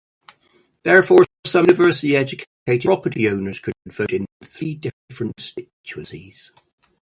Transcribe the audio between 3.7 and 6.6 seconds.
vote in three different constituencies.